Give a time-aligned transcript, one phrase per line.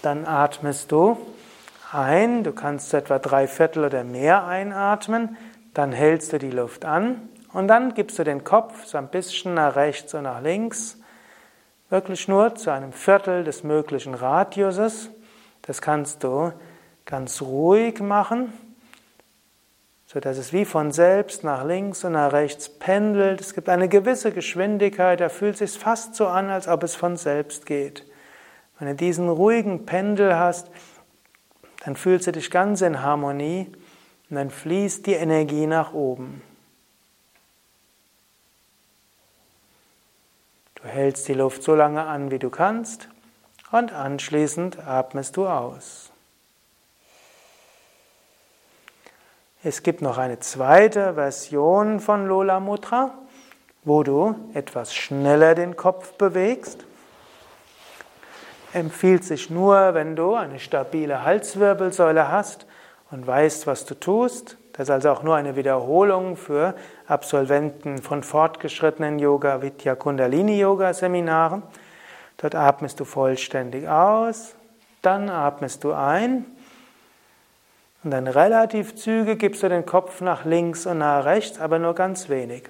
[0.00, 1.18] Dann atmest du
[1.90, 5.36] ein, du kannst etwa drei Viertel oder mehr einatmen,
[5.74, 9.54] dann hältst du die Luft an und dann gibst du den Kopf so ein bisschen
[9.54, 11.00] nach rechts und nach links,
[11.90, 15.10] wirklich nur zu einem Viertel des möglichen Radiuses.
[15.62, 16.52] Das kannst du
[17.06, 18.52] ganz ruhig machen,
[20.06, 23.40] sodass es wie von selbst nach links und nach rechts pendelt.
[23.40, 26.94] Es gibt eine gewisse Geschwindigkeit, da fühlt es sich fast so an, als ob es
[26.94, 28.06] von selbst geht.
[28.78, 30.70] Wenn du diesen ruhigen Pendel hast,
[31.84, 33.72] dann fühlst du dich ganz in Harmonie
[34.30, 36.42] und dann fließt die Energie nach oben.
[40.76, 43.08] Du hältst die Luft so lange an, wie du kannst
[43.72, 46.12] und anschließend atmest du aus.
[49.62, 53.12] Es gibt noch eine zweite Version von Lola Mudra,
[53.84, 56.84] wo du etwas schneller den Kopf bewegst
[58.76, 62.66] empfiehlt sich nur, wenn du eine stabile Halswirbelsäule hast
[63.10, 64.58] und weißt, was du tust.
[64.74, 66.74] Das ist also auch nur eine Wiederholung für
[67.06, 71.62] Absolventen von fortgeschrittenen Yoga, Vidya Kundalini Yoga Seminaren.
[72.36, 74.54] Dort atmest du vollständig aus,
[75.00, 76.44] dann atmest du ein
[78.06, 81.92] und dann relativ zügig gibst du den Kopf nach links und nach rechts, aber nur
[81.92, 82.62] ganz wenig.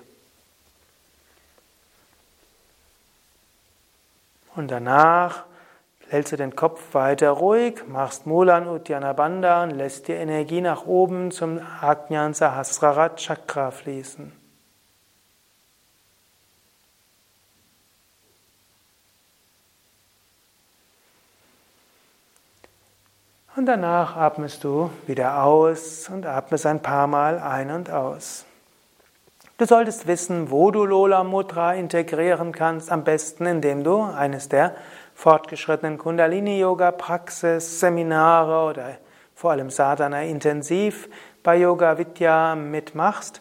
[4.55, 5.45] Und danach
[6.09, 10.87] Hältst du den Kopf weiter ruhig, machst Mulan Uddiyana Bandha und lässt die Energie nach
[10.87, 14.46] oben zum Ajnan Sahasrara Chakra fließen.
[23.57, 28.45] Und danach atmest du wieder aus und atmest ein paar Mal ein und aus.
[29.57, 34.75] Du solltest wissen, wo du Lola Mudra integrieren kannst, am besten indem du eines der
[35.15, 38.99] fortgeschrittenen Kundalini-Yoga-Praxis, Seminare oder
[39.35, 41.09] vor allem Sadhana intensiv
[41.43, 43.41] bei Yoga Vidya mitmachst.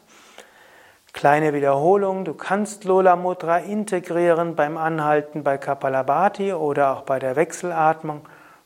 [1.11, 7.35] Kleine Wiederholung, du kannst Lola Mudra integrieren beim Anhalten bei Kapalabhati oder auch bei der
[7.35, 8.21] Wechselatmung,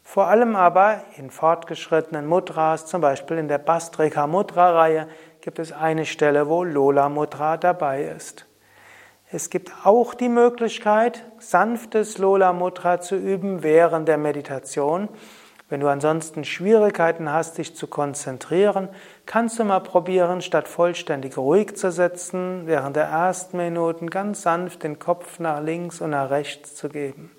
[0.10, 5.08] vor allem aber in fortgeschrittenen Mudras, zum Beispiel in der Bastrika Mudra Reihe,
[5.40, 8.48] gibt es eine Stelle, wo Lola Mudra dabei ist.
[9.32, 15.10] Es gibt auch die Möglichkeit, sanftes Lola Mudra zu üben während der Meditation.
[15.70, 18.90] Wenn du ansonsten Schwierigkeiten hast, dich zu konzentrieren,
[19.28, 24.82] kannst du mal probieren, statt vollständig ruhig zu sitzen, während der ersten Minuten ganz sanft
[24.82, 27.30] den Kopf nach links und nach rechts zu geben.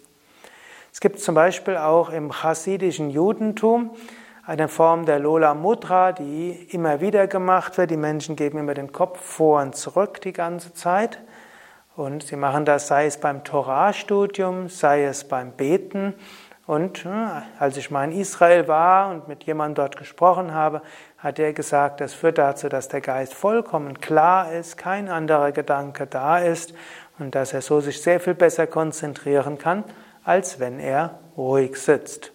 [0.93, 3.91] Es gibt zum Beispiel auch im chassidischen Judentum
[4.45, 7.91] eine Form der Lola Mudra, die immer wieder gemacht wird.
[7.91, 11.21] Die Menschen geben immer den Kopf vor und zurück die ganze Zeit.
[11.95, 16.15] Und sie machen das, sei es beim Torah-Studium, sei es beim Beten
[16.67, 17.09] Und äh,
[17.59, 20.83] als ich mal in Israel war und mit jemandem dort gesprochen habe,
[21.19, 26.07] hat er gesagt, das führt dazu, dass der Geist vollkommen klar ist, kein anderer Gedanke
[26.07, 26.73] da ist
[27.19, 29.85] und dass er so sich sehr viel besser konzentrieren kann,
[30.25, 32.33] als wenn er ruhig sitzt.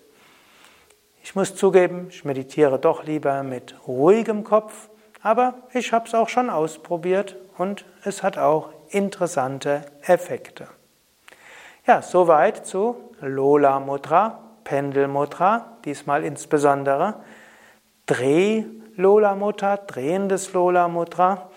[1.24, 4.90] Ich muss zugeben, ich meditiere doch lieber mit ruhigem Kopf,
[5.22, 10.68] aber ich habe es auch schon ausprobiert und es hat auch interessante Effekte.
[11.88, 17.16] Ja, soweit zu Lola Mudra, Pendel Mudra, diesmal insbesondere
[18.06, 18.66] Dreh
[18.96, 21.50] Lola Mudra, drehendes Lola Mudra.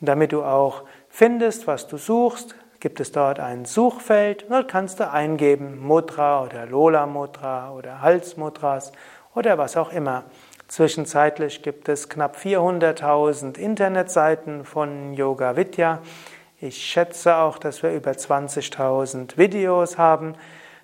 [0.00, 5.08] Damit du auch findest, was du suchst, gibt es dort ein Suchfeld dort kannst du
[5.08, 8.90] eingeben Mudra oder Lola Mudra oder Halsmudras
[9.36, 10.24] oder was auch immer.
[10.66, 16.00] Zwischenzeitlich gibt es knapp 400.000 Internetseiten von Yoga Vidya.
[16.60, 20.34] Ich schätze auch, dass wir über 20.000 Videos haben.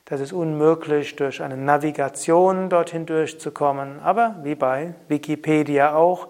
[0.04, 3.98] Das ist unmöglich, durch eine Navigation dorthin durchzukommen.
[4.04, 6.28] Aber wie bei Wikipedia auch,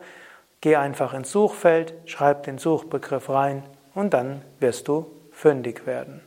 [0.63, 6.21] geh einfach ins Suchfeld, schreib den Suchbegriff rein und dann wirst du fündig werden.